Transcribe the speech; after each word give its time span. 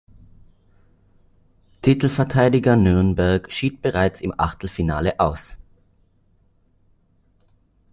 Titelverteidiger 1.83 2.75
Nürnberg 2.75 3.51
schied 3.51 3.83
bereits 3.83 4.19
im 4.19 4.33
Achtelfinale 4.35 5.19
aus. 5.19 5.59